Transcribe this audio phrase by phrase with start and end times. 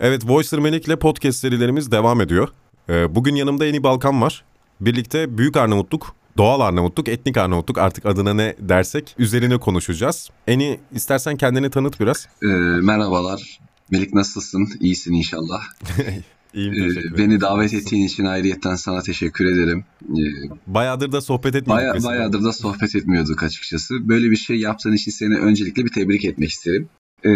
[0.00, 2.48] Evet Voicer Melik'le podcast serilerimiz devam ediyor.
[2.88, 4.44] Ee, bugün yanımda Eni Balkan var.
[4.80, 10.30] Birlikte Büyük Arnavutluk, Doğal Arnavutluk, Etnik Arnavutluk artık adına ne dersek üzerine konuşacağız.
[10.46, 12.28] Eni istersen kendini tanıt biraz.
[12.42, 12.46] Ee,
[12.82, 13.58] merhabalar.
[13.90, 14.68] Melik nasılsın?
[14.80, 15.62] İyisin inşallah.
[16.54, 19.84] İyiyim Ee, beni davet ettiğin için ayrıyetten sana teşekkür ederim.
[20.02, 22.10] Ee, Bayağıdır da sohbet etmedik baya, mesela.
[22.10, 24.08] bayağıdır da sohbet etmiyorduk açıkçası.
[24.08, 26.88] Böyle bir şey yaptığın için seni öncelikle bir tebrik etmek isterim.
[27.24, 27.30] Ee,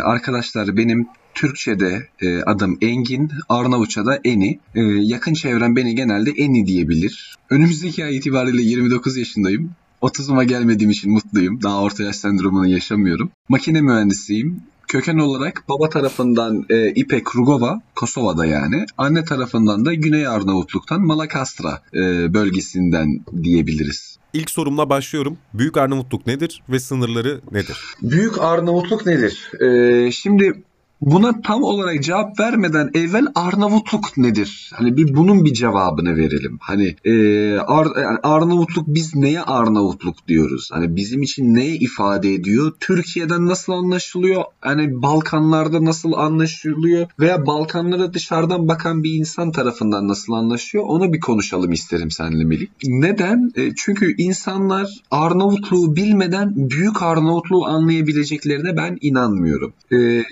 [0.00, 1.06] arkadaşlar benim
[1.40, 4.58] Türkçe'de e, adım Engin, Arnavutça'da Eni.
[4.74, 7.36] Ee, yakın çevrem beni genelde Eni diyebilir.
[7.50, 9.70] Önümüzdeki ay itibariyle 29 yaşındayım.
[10.02, 11.62] 30'uma gelmediğim için mutluyum.
[11.62, 13.30] Daha orta yaş sendromunu yaşamıyorum.
[13.48, 14.62] Makine mühendisiyim.
[14.88, 18.86] Köken olarak baba tarafından e, İpek Rugova, Kosova'da yani.
[18.98, 24.18] Anne tarafından da Güney Arnavutluk'tan Malakastra e, bölgesinden diyebiliriz.
[24.32, 25.38] İlk sorumla başlıyorum.
[25.54, 27.78] Büyük Arnavutluk nedir ve sınırları nedir?
[28.02, 29.50] Büyük Arnavutluk nedir?
[29.60, 30.62] Ee, şimdi
[31.00, 34.70] buna tam olarak cevap vermeden evvel Arnavutluk nedir?
[34.74, 36.58] Hani bir bunun bir cevabını verelim.
[36.60, 37.12] Hani e,
[37.58, 40.68] Ar- yani Arnavutluk biz neye Arnavutluk diyoruz?
[40.72, 42.72] Hani bizim için neye ifade ediyor?
[42.80, 44.44] Türkiye'den nasıl anlaşılıyor?
[44.60, 47.06] Hani Balkanlarda nasıl anlaşılıyor?
[47.20, 50.84] Veya Balkanlara dışarıdan bakan bir insan tarafından nasıl anlaşıyor?
[50.86, 52.70] Onu bir konuşalım isterim seninle Melik.
[52.84, 53.52] Neden?
[53.56, 59.72] E, çünkü insanlar Arnavutluğu bilmeden büyük Arnavutluğu anlayabileceklerine ben inanmıyorum.
[59.92, 60.22] E,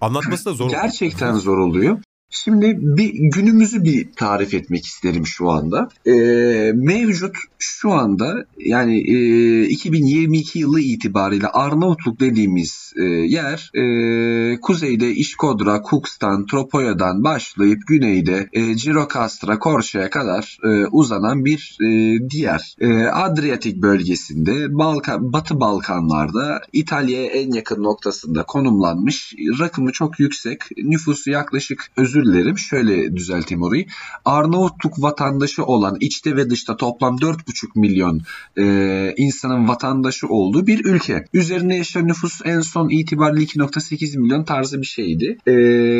[0.00, 0.70] Anlatması da zor.
[0.70, 1.98] Gerçekten zor oluyor.
[2.44, 5.88] Şimdi bir günümüzü bir tarif etmek isterim şu anda.
[6.06, 15.10] Ee, mevcut şu anda yani e, 2022 yılı itibariyle Arnavutluk dediğimiz e, yer e, kuzeyde
[15.10, 23.04] İşkodra, Kukstan, Tropoya'dan başlayıp güneyde e, Girokastra, Korça'ya kadar e, uzanan bir e, diğer e,
[23.04, 31.90] Adriyatik bölgesinde Balkan, Batı Balkanlarda İtalya'ya en yakın noktasında konumlanmış rakımı çok yüksek nüfusu yaklaşık
[31.96, 33.86] özür dilerim şöyle düzelteyim orayı
[34.24, 38.20] Arnavutluk vatandaşı olan içte ve dışta toplam 4,5 milyon
[38.58, 41.24] e, insanın vatandaşı olduğu bir ülke.
[41.32, 45.38] Üzerine yaşayan nüfus en son itibariyle 2.8 milyon tarzı bir şeydi.
[45.46, 45.52] E,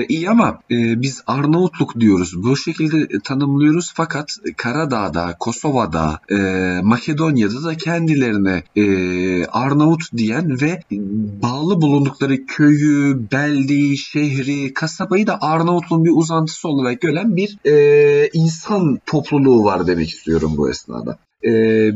[0.06, 2.42] iyi ama e, biz Arnavutluk diyoruz.
[2.42, 6.36] Bu şekilde tanımlıyoruz fakat Karadağ'da, Kosova'da, e,
[6.82, 8.86] Makedonya'da da kendilerine e,
[9.46, 10.82] Arnavut diyen ve
[11.42, 19.00] bağlı bulundukları köyü, beldeyi, şehri, kasabayı da Arnavutluğun bir uzantısı olarak gören bir e, insan
[19.06, 21.18] topluluğu var demek istiyorum bu esnada.
[21.44, 21.50] E,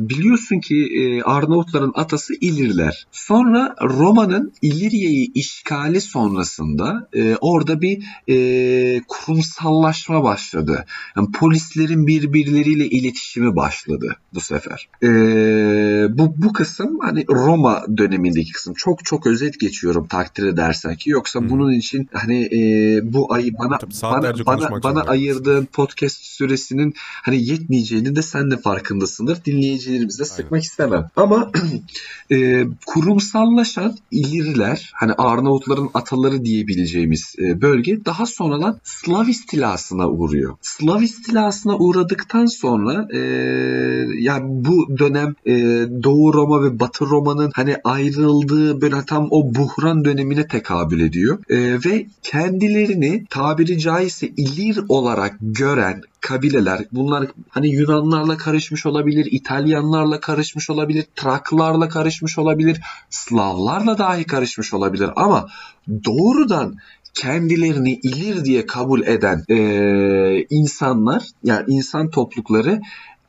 [0.09, 3.07] biliyorsun ki e, Arnavutların atası İlirler.
[3.13, 10.85] Sonra Roma'nın İlirya'yı işgali sonrasında e, orada bir e, kurumsallaşma başladı.
[11.17, 14.89] Yani polislerin birbirleriyle iletişimi başladı bu sefer.
[15.03, 15.09] E,
[16.19, 18.75] bu bu kısım hani Roma dönemindeki kısım.
[18.75, 21.51] Çok çok özet geçiyorum takdir edersen ki yoksa Hı.
[21.51, 27.51] bunun için hani e, bu ayı bana Tabii bana, bana, bana ayırdığın podcast süresinin hani
[27.51, 29.30] yetmeyeceğini de sen de farkındasındır.
[29.45, 31.11] Dinleyicilerimizi de sıkmak istemem.
[31.17, 31.51] Ama
[32.33, 40.57] e, kurumsallaşan İliriler hani Arnavutların ataları diyebileceğimiz e, bölge daha sonradan Slav istilasına uğruyor.
[40.63, 43.19] Slav istilasına uğradıktan sonra e,
[44.19, 45.55] yani bu dönem e,
[46.03, 51.39] Doğu Roma ve Batı Roma'nın hani ayrıldığı böyle tam o buhran dönemine tekabül ediyor.
[51.51, 60.21] E, ve kendilerini tabiri caizse İlir olarak gören kabileler bunlar hani Yunanlarla karışmış olabilir, İtalyanlarla
[60.21, 65.49] karışmış olabilir, Traklarla karışmış olabilir, Slavlarla dahi karışmış olabilir ama
[66.05, 66.77] doğrudan
[67.15, 72.81] kendilerini ilir diye kabul eden e, insanlar yani insan toplulukları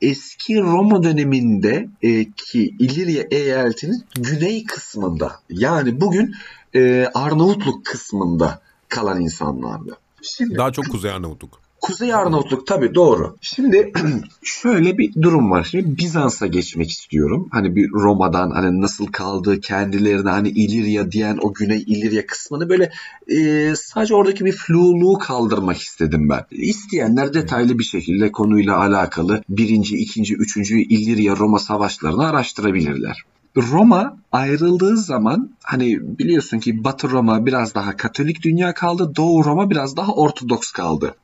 [0.02, 6.34] eski Roma döneminde e, ki İlirya eyaletinin güney kısmında yani bugün
[6.74, 9.96] e, Arnavutluk kısmında kalan insanlardı.
[10.22, 11.61] Şimdi Daha çok Kuzey Arnavutluk.
[11.82, 13.36] Kuzey Arnavutluk tabii doğru.
[13.40, 13.92] Şimdi
[14.42, 15.68] şöyle bir durum var.
[15.70, 17.48] Şimdi Bizans'a geçmek istiyorum.
[17.52, 22.92] Hani bir Roma'dan hani nasıl kaldığı kendilerine hani İlirya diyen o Güney İlirya kısmını böyle
[23.28, 26.44] e, sadece oradaki bir fluluğu kaldırmak istedim ben.
[26.50, 33.24] İsteyenler detaylı bir şekilde konuyla alakalı birinci, ikinci, üçüncü İlirya Roma savaşlarını araştırabilirler.
[33.56, 39.70] Roma ayrıldığı zaman hani biliyorsun ki Batı Roma biraz daha Katolik dünya kaldı, Doğu Roma
[39.70, 41.14] biraz daha Ortodoks kaldı.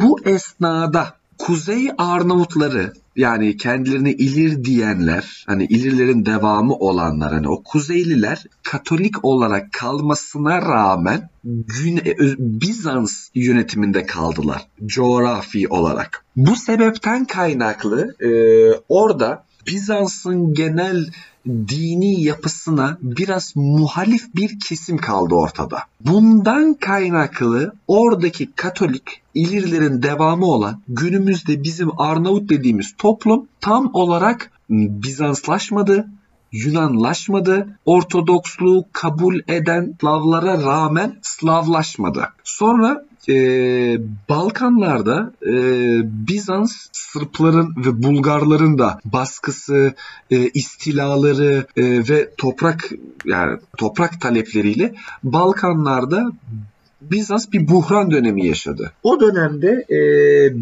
[0.00, 8.44] Bu esnada Kuzey Arnavutları yani kendilerine İlir diyenler, hani İlirlerin devamı olanlar, hani o Kuzeyliler
[8.62, 16.24] Katolik olarak kalmasına rağmen Güne- Bizans yönetiminde kaldılar coğrafi olarak.
[16.36, 18.30] Bu sebepten kaynaklı e,
[18.88, 21.06] orada Bizans'ın genel
[21.46, 25.78] dini yapısına biraz muhalif bir kesim kaldı ortada.
[26.00, 36.08] Bundan kaynaklı oradaki Katolik İlirlerin devamı olan günümüzde bizim Arnavut dediğimiz toplum tam olarak Bizanslaşmadı,
[36.52, 42.28] Yunanlaşmadı, Ortodoksluğu kabul eden Slavlara rağmen Slavlaşmadı.
[42.44, 43.34] Sonra e,
[44.28, 45.52] Balkanlarda e,
[46.28, 49.94] Bizans Sırpların ve Bulgarların da baskısı,
[50.30, 52.90] e, istilaları e, ve toprak
[53.24, 56.32] yani toprak talepleriyle Balkanlarda
[57.00, 58.92] Bizans bir buhran dönemi yaşadı.
[59.02, 59.98] O dönemde e,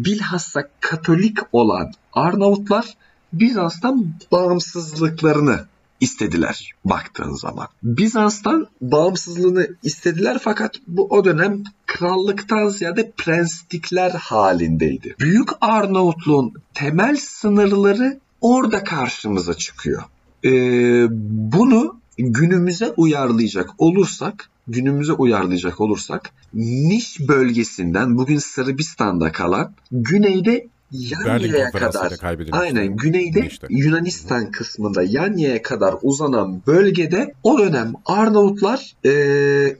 [0.05, 2.85] bilhassa Katolik olan Arnavutlar
[3.33, 5.59] Bizans'tan bağımsızlıklarını
[6.03, 7.67] istediler baktığın zaman.
[7.83, 15.15] Bizans'tan bağımsızlığını istediler fakat bu o dönem krallıktan ziyade prenslikler halindeydi.
[15.19, 20.03] Büyük Arnavutluğun temel sınırları orada karşımıza çıkıyor.
[20.45, 21.05] Ee,
[21.53, 32.11] bunu günümüze uyarlayacak olursak günümüze uyarlayacak olursak Niş bölgesinden bugün Sırbistan'da kalan güneyde Yanya'ya kadar
[32.51, 33.67] aynen güneyde işte.
[33.69, 39.09] Yunanistan kısmında Yanya'ya kadar uzanan bölgede o dönem Arnavutlar e,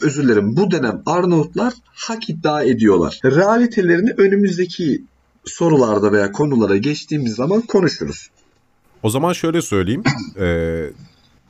[0.02, 3.20] özür dilerim bu dönem Arnavutlar hak iddia ediyorlar.
[3.26, 5.04] Realitelerini önümüzdeki
[5.46, 8.30] sorularda veya konulara geçtiğimiz zaman konuşuruz.
[9.04, 10.04] O zaman şöyle söyleyeyim.
[10.40, 10.86] e,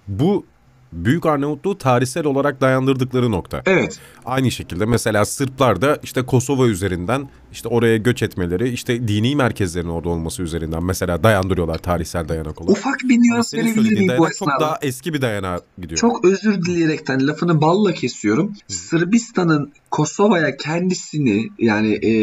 [0.08, 0.46] bu
[0.94, 3.62] Büyük Arnavutluğu tarihsel olarak dayandırdıkları nokta.
[3.66, 4.00] Evet.
[4.26, 9.88] Aynı şekilde mesela Sırplar da işte Kosova üzerinden işte oraya göç etmeleri işte dini merkezlerin
[9.88, 12.78] orada olması üzerinden mesela dayandırıyorlar tarihsel dayanak olarak.
[12.78, 16.00] Ufak bir nüans verebilir miyim bu Çok daha eski bir dayanağa gidiyor.
[16.00, 18.54] Çok özür dileyerekten lafını balla kesiyorum.
[18.68, 22.14] Sırbistan'ın Kosova'ya kendisini yani e,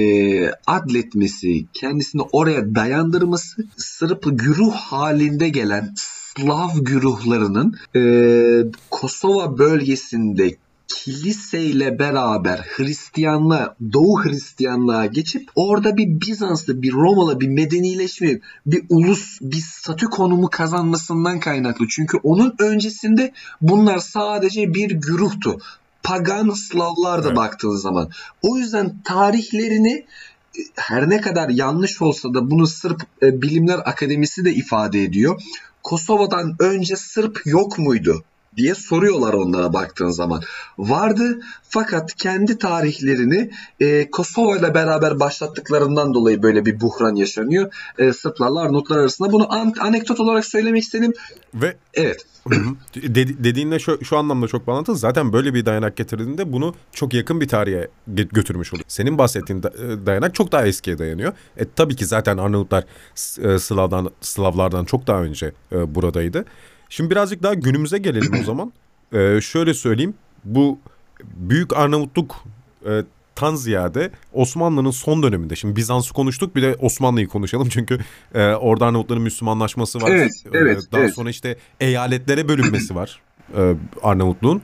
[0.67, 5.95] adletmesi, kendisini oraya dayandırması Sırp güruh halinde gelen
[6.37, 8.03] Slav güruhlarının e,
[8.91, 10.57] Kosova bölgesinde
[10.89, 19.39] kiliseyle beraber Hristiyanlığa, Doğu Hristiyanlığa geçip orada bir Bizanslı, bir Romalı, bir medenileşme, bir ulus,
[19.41, 21.87] bir statü konumu kazanmasından kaynaklı.
[21.89, 25.59] Çünkü onun öncesinde bunlar sadece bir güruhtu.
[26.03, 27.37] Pagan Slavlar da evet.
[27.37, 28.11] baktığın zaman.
[28.43, 30.07] O yüzden tarihlerini
[30.77, 35.43] her ne kadar yanlış olsa da bunu Sırp e, Bilimler Akademisi de ifade ediyor.
[35.83, 38.25] Kosova'dan önce Sırp yok muydu?
[38.57, 40.43] Diye soruyorlar onlara baktığın zaman.
[40.79, 43.51] Vardı fakat kendi tarihlerini
[43.81, 47.73] e, Kosova ile beraber başlattıklarından dolayı böyle bir buhran yaşanıyor.
[47.99, 49.33] E, Sırplarla Arnavutlar arasında.
[49.33, 51.13] Bunu an- anekdot olarak söylemek istedim.
[51.55, 52.27] Ve evet.
[52.95, 54.97] Dedi, dediğinle şu, şu anlamda çok bağlantılı.
[54.97, 58.85] Zaten böyle bir dayanak getirdiğinde bunu çok yakın bir tarihe götürmüş oluyor.
[58.89, 61.33] Senin bahsettiğin e, dayanak çok daha eskiye dayanıyor.
[61.57, 62.85] E, tabii ki zaten Arnavutlar
[63.43, 66.45] e, Slav'dan, Slavlardan çok daha önce e, buradaydı.
[66.91, 68.73] Şimdi birazcık daha günümüze gelelim o zaman.
[69.13, 70.15] Ee, şöyle söyleyeyim.
[70.45, 70.79] Bu
[71.25, 72.45] Büyük Arnavutluk
[72.87, 73.03] e,
[73.35, 75.57] tan ziyade Osmanlı'nın son döneminde.
[75.57, 77.69] Şimdi Bizans'ı konuştuk bir de Osmanlı'yı konuşalım.
[77.71, 77.99] Çünkü
[78.35, 80.11] e, orada Arnavutların Müslümanlaşması var.
[80.11, 80.83] Evet, e, evet.
[80.93, 81.15] Daha evet.
[81.15, 83.21] sonra işte eyaletlere bölünmesi var
[83.57, 84.63] e, Arnavutluğun.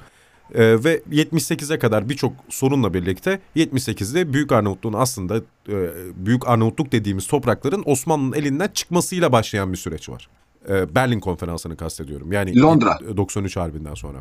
[0.54, 5.36] E, ve 78'e kadar birçok sorunla birlikte 78'de Büyük Arnavutluğun aslında
[5.68, 5.76] e,
[6.16, 10.28] Büyük Arnavutluk dediğimiz toprakların Osmanlı'nın elinden çıkmasıyla başlayan bir süreç var.
[10.68, 12.32] E, Berlin konferansını kastediyorum.
[12.32, 12.98] Yani Londra.
[13.16, 14.18] 93 Harbi'nden sonra.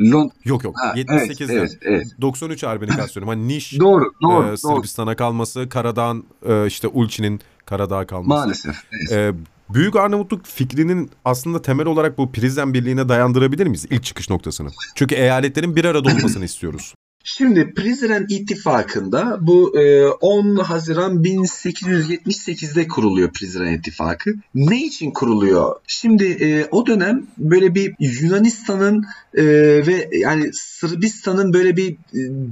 [0.00, 0.76] Lond yok yok.
[0.78, 1.54] Ha, 78'de.
[1.54, 3.28] Evet, evet, 93 Harbi'ni kastediyorum.
[3.28, 8.28] Hani Niş, doğru, doğru, e, Sırbistan'a kalması, Karadağ'ın e, işte Ulçi'nin Karadağ'a kalması.
[8.28, 8.76] Maalesef.
[8.92, 9.12] Evet.
[9.12, 9.32] E,
[9.74, 14.68] Büyük Arnavutluk fikrinin aslında temel olarak bu Prizren Birliği'ne dayandırabilir miyiz ilk çıkış noktasını?
[14.94, 16.94] Çünkü eyaletlerin bir arada olmasını istiyoruz.
[17.24, 19.72] Şimdi Prizren İttifakı'nda bu
[20.20, 24.34] 10 e, Haziran 1878'de kuruluyor Prizren İttifakı.
[24.54, 25.76] Ne için kuruluyor?
[25.86, 29.44] Şimdi e, o dönem böyle bir Yunanistan'ın e,
[29.86, 31.96] ve yani Sırbistan'ın böyle bir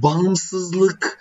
[0.03, 1.19] bağımsızlık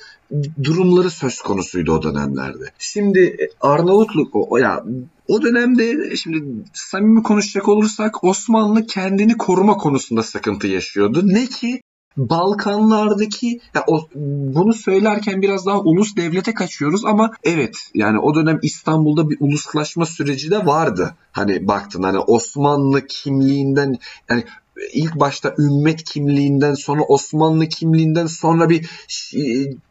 [0.63, 2.65] durumları söz konusuydu o dönemlerde.
[2.79, 4.85] Şimdi Arnavutluk o ya
[5.29, 11.23] o dönemde şimdi samimi konuşacak olursak Osmanlı kendini koruma konusunda sıkıntı yaşıyordu.
[11.25, 11.81] Ne ki
[12.17, 14.09] Balkanlardaki ya o,
[14.55, 20.07] bunu söylerken biraz daha ulus devlete kaçıyoruz ama evet yani o dönem İstanbul'da bir uluslaşma
[20.07, 21.15] süreci de vardı.
[21.33, 23.99] Hani baktın hani Osmanlı kimliğinden
[24.31, 24.45] yani
[24.93, 28.91] ilk başta ümmet kimliğinden sonra Osmanlı kimliğinden sonra bir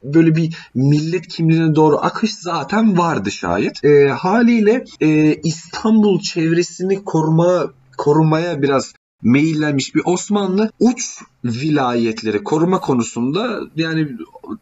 [0.03, 3.83] böyle bir millet kimliğine doğru akış zaten vardı şayet.
[3.85, 13.59] E, haliyle e, İstanbul çevresini koruma korumaya biraz meyillenmiş bir Osmanlı uç vilayetleri koruma konusunda
[13.75, 14.07] yani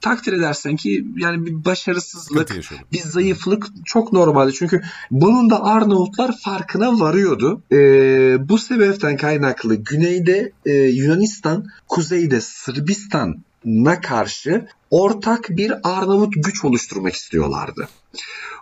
[0.01, 2.51] takdir edersen ki yani bir başarısızlık,
[2.91, 4.53] bir zayıflık çok normaldi.
[4.53, 4.81] Çünkü
[5.11, 7.61] bunun da Arnavutlar farkına varıyordu.
[7.71, 17.13] Ee, bu sebepten kaynaklı güneyde e, Yunanistan, kuzeyde Sırbistan'a karşı ortak bir Arnavut güç oluşturmak
[17.13, 17.87] istiyorlardı.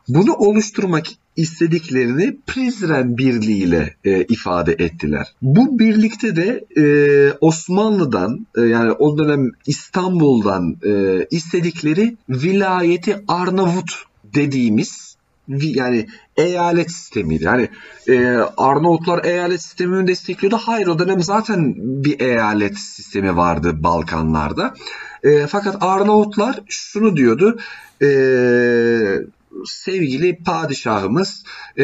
[0.08, 1.06] Bunu oluşturmak
[1.36, 5.34] istediklerini Prizren Birliği ile e, ifade ettiler.
[5.42, 6.86] Bu birlikte de e,
[7.42, 15.16] Osmanlı'dan e, yani o dönem İstanbul'dan e, istedikleri vilayeti Arnavut dediğimiz
[15.48, 16.08] yani
[16.38, 17.44] eyalet sistemiydi.
[17.44, 17.70] Yani
[18.08, 18.26] e,
[18.58, 20.58] Arnavutlar eyalet sistemini destekliyordu.
[20.58, 24.74] Hayır o dönem zaten bir eyalet sistemi vardı Balkanlarda.
[25.24, 27.58] E, fakat Arnavutlar şunu diyordu.
[28.02, 28.08] E,
[29.66, 31.44] sevgili padişahımız
[31.78, 31.84] e,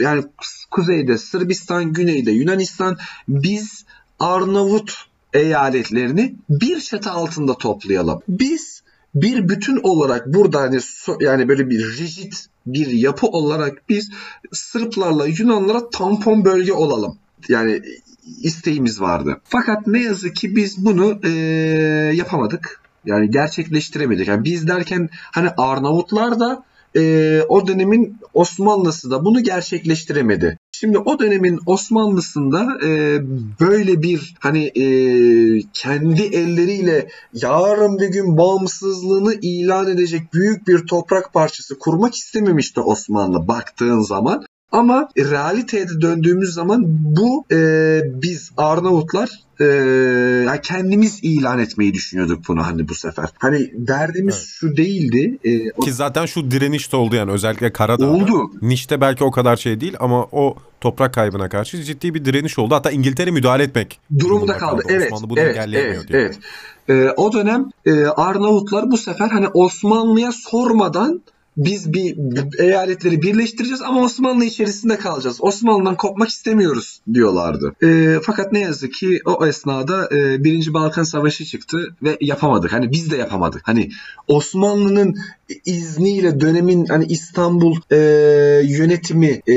[0.00, 0.24] yani
[0.70, 2.98] kuzeyde Sırbistan, güneyde Yunanistan
[3.28, 3.84] biz
[4.18, 8.20] Arnavut eyaletlerini bir çatı altında toplayalım.
[8.28, 8.82] Biz
[9.14, 10.78] bir bütün olarak burada hani
[11.20, 12.32] yani böyle bir rigid
[12.66, 14.10] bir yapı olarak biz
[14.52, 17.18] Sırplarla Yunanlara tampon bölge olalım.
[17.48, 17.82] Yani
[18.42, 19.40] isteğimiz vardı.
[19.44, 21.30] Fakat ne yazık ki biz bunu e,
[22.14, 22.80] yapamadık.
[23.06, 24.28] Yani gerçekleştiremedik.
[24.28, 26.64] Yani biz derken hani Arnavutlar da
[26.96, 30.58] e, o dönemin Osmanlısı da bunu gerçekleştiremedi.
[30.72, 33.20] Şimdi o dönemin Osmanlısında e,
[33.60, 34.86] böyle bir hani e,
[35.72, 43.48] kendi elleriyle yarın bir gün bağımsızlığını ilan edecek büyük bir toprak parçası kurmak istememişti Osmanlı
[43.48, 44.44] baktığın zaman.
[44.74, 49.64] Ama realiteye döndüğümüz zaman bu e, biz Arnavutlar e,
[50.46, 53.28] yani kendimiz ilan etmeyi düşünüyorduk bunu hani bu sefer.
[53.38, 54.46] Hani derdimiz evet.
[54.46, 55.38] şu değildi.
[55.44, 55.80] E, o...
[55.80, 58.10] Ki zaten şu direniş de oldu yani özellikle Karadağ'da.
[58.10, 58.50] Oldu.
[58.62, 62.74] Niş'te belki o kadar şey değil ama o toprak kaybına karşı ciddi bir direniş oldu.
[62.74, 64.82] Hatta İngiltere müdahale etmek durumunda kaldı.
[64.82, 64.92] kaldı.
[64.94, 65.12] Evet.
[65.12, 66.38] Osmanlı bunu evet, engelleyemiyor evet,
[66.88, 67.10] evet.
[67.10, 71.22] E, o dönem e, Arnavutlar bu sefer hani Osmanlı'ya sormadan
[71.56, 72.16] biz bir
[72.58, 75.38] eyaletleri birleştireceğiz ama Osmanlı içerisinde kalacağız.
[75.40, 77.74] Osmanlı'dan kopmak istemiyoruz diyorlardı.
[77.82, 82.72] E, fakat ne yazık ki o esnada e, Birinci Balkan Savaşı çıktı ve yapamadık.
[82.72, 83.62] Hani biz de yapamadık.
[83.64, 83.90] Hani
[84.28, 85.16] Osmanlı'nın
[85.64, 87.96] izniyle dönemin hani İstanbul e,
[88.64, 89.56] yönetimi e,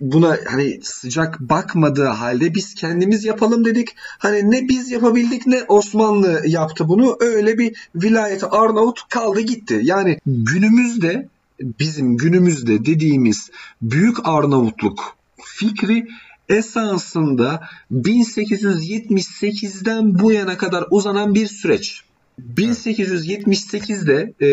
[0.00, 3.88] buna hani sıcak bakmadığı halde biz kendimiz yapalım dedik.
[4.18, 7.16] Hani ne biz yapabildik ne Osmanlı yaptı bunu.
[7.20, 9.80] Öyle bir vilayeti Arnavut kaldı gitti.
[9.82, 11.28] Yani günümüzde
[11.60, 13.50] bizim günümüzde dediğimiz
[13.82, 16.06] büyük Arnavutluk fikri
[16.48, 22.04] esasında 1878'den bu yana kadar uzanan bir süreç.
[22.56, 24.46] 1878'de e,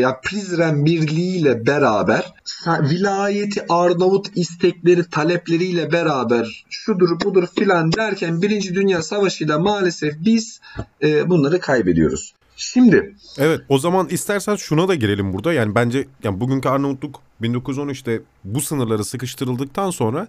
[0.00, 2.32] ya Prizren Birliği ile beraber
[2.66, 10.60] vilayeti Arnavut istekleri talepleriyle beraber şudur budur filan derken Birinci Dünya Savaşı ile maalesef biz
[11.02, 12.34] e, bunları kaybediyoruz.
[12.56, 15.52] Şimdi Evet o zaman istersen şuna da girelim burada.
[15.52, 20.28] Yani bence yani bugünkü Arnavutluk 1913'te bu sınırları sıkıştırıldıktan sonra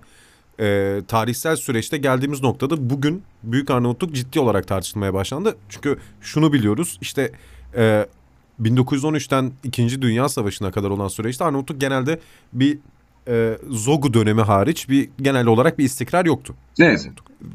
[0.60, 5.58] e, tarihsel süreçte geldiğimiz noktada bugün Büyük Arnavutluk ciddi olarak tartışılmaya başlandı.
[5.70, 7.32] Çünkü şunu biliyoruz işte
[7.76, 8.06] e,
[8.62, 10.02] 1913'ten 2.
[10.02, 12.20] Dünya Savaşı'na kadar olan süreçte Arnavutluk genelde
[12.54, 12.78] bir
[13.28, 16.56] e, Zogu dönemi hariç bir genel olarak bir istikrar yoktu.
[16.80, 17.10] Evet.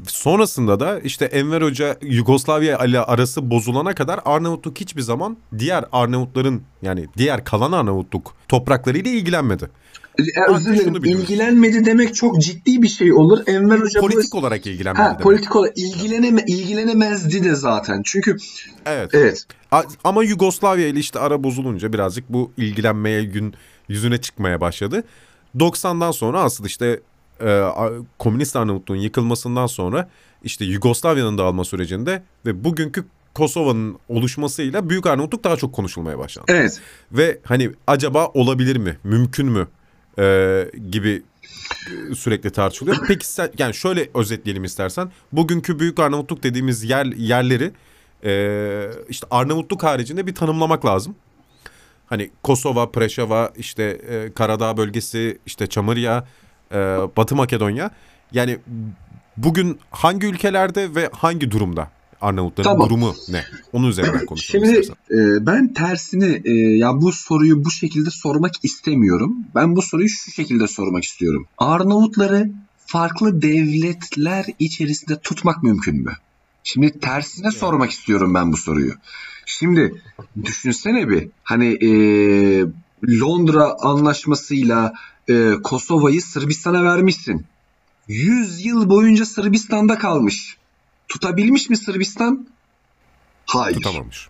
[0.07, 6.63] Sonrasında da işte Enver Hoca Yugoslavya ile arası bozulana kadar Arnavutluk hiçbir zaman diğer Arnavutların
[6.83, 9.69] yani diğer kalan Arnavutluk topraklarıyla ilgilenmedi.
[10.19, 11.05] E, özür dilerim.
[11.05, 13.39] İlgilenmedi demek çok ciddi bir şey olur.
[13.47, 14.39] Enver Hoca politik bu...
[14.39, 15.03] olarak ilgilenmedi.
[15.03, 18.03] Ha, politik olarak ilgileneme ilgilenemezdi de zaten.
[18.05, 18.37] Çünkü
[18.87, 19.11] Evet.
[19.13, 19.47] Evet.
[20.05, 23.55] Ama Yugoslavya ile işte ara bozulunca birazcık bu ilgilenmeye gün
[23.89, 25.05] yüzüne çıkmaya başladı.
[25.57, 27.01] 90'dan sonra asıl işte
[27.45, 27.63] e,
[28.19, 30.09] komünist Arnavutluğun yıkılmasından sonra
[30.45, 33.05] işte Yugoslavya'nın dağılma sürecinde ve bugünkü
[33.35, 36.53] Kosova'nın oluşmasıyla Büyük Arnavutluk daha çok konuşulmaya başlandı.
[36.53, 36.81] Evet.
[37.13, 39.69] Ve hani acaba olabilir mi, mümkün mü
[40.19, 41.23] e, gibi
[42.15, 42.97] sürekli tartışılıyor.
[43.09, 45.13] Peki sen, yani şöyle özetleyelim istersen.
[45.33, 47.73] Bugünkü Büyük Arnavutluk dediğimiz yer yerleri
[48.25, 51.15] e, işte Arnavutluk haricinde bir tanımlamak lazım.
[52.07, 56.27] Hani Kosova, Preşeva, işte e, Karadağ bölgesi, işte Çamırya,
[56.73, 56.77] e,
[57.17, 57.91] Batı Makedonya.
[58.33, 58.59] Yani
[59.37, 61.91] bugün hangi ülkelerde ve hangi durumda
[62.23, 62.89] Arnavutların tamam.
[62.89, 63.45] durumu ne?
[63.73, 69.37] Onun üzerinden konuşalım Şimdi e, ben tersini e, ya bu soruyu bu şekilde sormak istemiyorum.
[69.55, 71.47] Ben bu soruyu şu şekilde sormak istiyorum.
[71.59, 72.51] Arnavutları
[72.87, 76.13] farklı devletler içerisinde tutmak mümkün mü?
[76.65, 77.59] Şimdi tersine evet.
[77.59, 78.93] sormak istiyorum ben bu soruyu.
[79.47, 80.03] Şimdi
[80.45, 81.91] düşünsene bir hani e,
[83.21, 84.93] Londra anlaşmasıyla
[85.29, 87.47] e, Kosova'yı Sırbistan'a vermişsin.
[88.09, 90.57] 100 yıl boyunca Sırbistan'da kalmış.
[91.09, 92.47] Tutabilmiş mi Sırbistan?
[93.47, 93.77] Hayır.
[93.77, 94.29] Tutamamış.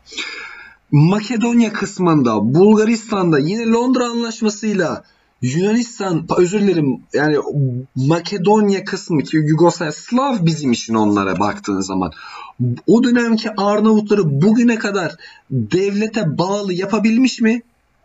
[0.92, 5.04] Makedonya kısmında, Bulgaristan'da yine Londra Anlaşması'yla
[5.42, 7.36] Yunanistan, özür dilerim yani
[7.96, 12.12] Makedonya kısmı ki Yugoslavya, Slav bizim için onlara baktığın zaman.
[12.86, 15.16] O dönemki Arnavutları bugüne kadar
[15.50, 17.62] devlete bağlı yapabilmiş mi?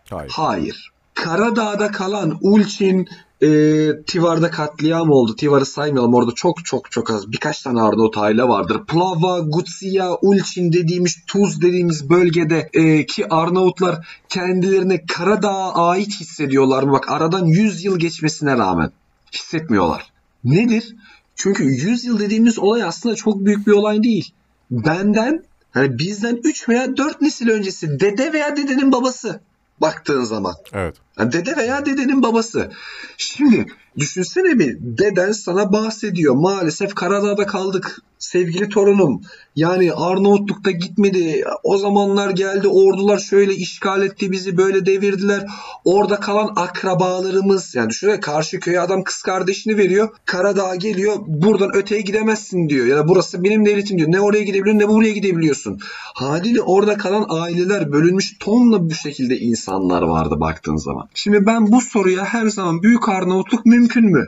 [0.10, 0.32] Hayır.
[0.36, 0.92] Hayır.
[1.14, 3.08] Karadağ'da kalan Ulçin,
[3.42, 5.36] e, Tivar'da katliam oldu.
[5.36, 6.14] Tivar'ı saymayalım.
[6.14, 8.86] Orada çok çok çok az birkaç tane Arnavut aile vardır.
[8.88, 16.92] Plava, Gutsia, Ulçin dediğimiz Tuz dediğimiz bölgede e, ki Arnavutlar kendilerini Karadağ'a ait hissediyorlar mı?
[16.92, 18.92] Bak aradan 100 yıl geçmesine rağmen
[19.34, 20.12] hissetmiyorlar.
[20.44, 20.96] Nedir?
[21.36, 24.34] Çünkü 100 yıl dediğimiz olay aslında çok büyük bir olay değil.
[24.72, 29.40] Benden hani bizden 3 veya 4 nesil öncesi dede veya dedenin babası
[29.82, 30.56] baktığın zaman.
[30.74, 30.96] Evet.
[31.20, 32.72] Dede veya dedenin babası.
[33.18, 33.66] Şimdi
[33.98, 36.36] düşünsene bir deden sana bahsediyor.
[36.36, 39.22] Maalesef Karadağ'da kaldık sevgili torunum.
[39.56, 41.44] Yani Arnavutluk'ta gitmedi.
[41.64, 45.46] O zamanlar geldi ordular şöyle işgal etti bizi böyle devirdiler.
[45.86, 50.10] Orada kalan akrabalarımız yani düşünsene karşı köye adam kız kardeşini veriyor.
[50.26, 52.86] Karadağ'a geliyor buradan öteye gidemezsin diyor.
[52.86, 54.12] Ya da burası benim devletim diyor.
[54.12, 55.80] Ne oraya gidebiliyorsun ne buraya gidebiliyorsun.
[56.14, 61.07] Haliyle orada kalan aileler bölünmüş tonla bu şekilde insanlar vardı baktığın zaman.
[61.14, 64.28] Şimdi ben bu soruya her zaman Büyük Arnavutluk mümkün mü?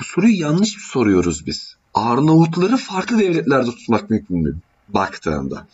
[0.00, 1.76] Bu soruyu yanlış soruyoruz biz.
[1.94, 4.54] Arnavutları farklı devletlerde tutmak mümkün mü?
[4.88, 5.66] Baktığında.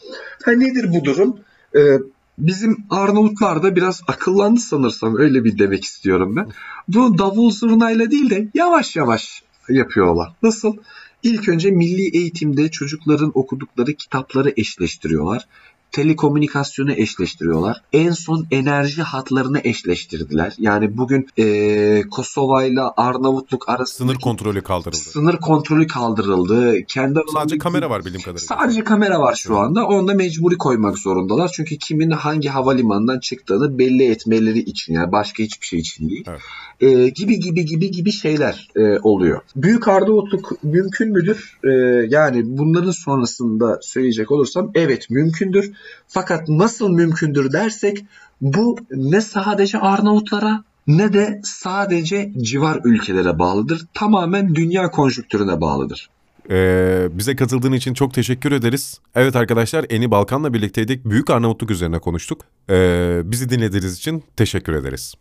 [0.45, 1.37] Ha nedir bu durum?
[1.77, 1.99] Ee,
[2.39, 6.49] bizim Arnavutlar da biraz akıllandı sanırsam öyle bir demek istiyorum ben.
[6.89, 10.33] Bu davul zurnayla değil de yavaş yavaş yapıyorlar.
[10.43, 10.77] Nasıl?
[11.23, 15.47] İlk önce milli eğitimde çocukların okudukları kitapları eşleştiriyorlar
[15.93, 17.77] telekomünikasyonu eşleştiriyorlar.
[17.93, 20.55] En son enerji hatlarını eşleştirdiler.
[20.59, 24.97] Yani bugün e, Kosova ile Arnavutluk arasında Sınır kontrolü kaldırıldı.
[24.97, 26.85] Sınır kontrolü kaldırıldı.
[26.89, 28.57] Kendi Sadece kamera var bildiğim kadarıyla.
[28.57, 29.87] Sadece kamera var şu anda.
[29.87, 31.51] Onu da mecburi koymak zorundalar.
[31.55, 34.95] Çünkü kimin hangi havalimanından çıktığını belli etmeleri için.
[34.95, 36.25] Yani başka hiçbir şey için değil.
[36.29, 36.41] Evet.
[36.81, 39.41] E, gibi gibi gibi gibi şeyler e, oluyor.
[39.57, 41.59] Büyük Arnavutluk mümkün müdür?
[41.65, 41.71] E,
[42.09, 45.73] yani bunların sonrasında söyleyecek olursam evet mümkündür.
[46.09, 48.05] Fakat nasıl mümkündür dersek
[48.41, 53.87] bu ne sadece Arnavutlara ne de sadece civar ülkelere bağlıdır.
[53.95, 56.11] Tamamen dünya konjüktürüne bağlıdır.
[56.51, 59.01] Ee, bize katıldığın için çok teşekkür ederiz.
[59.15, 61.05] Evet arkadaşlar Eni Balkan'la birlikteydik.
[61.05, 62.41] Büyük Arnavutluk üzerine konuştuk.
[62.71, 65.15] Ee, bizi dinlediğiniz için teşekkür ederiz.